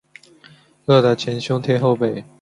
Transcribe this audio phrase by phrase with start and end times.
[0.87, 2.25] 饿得前胸贴后背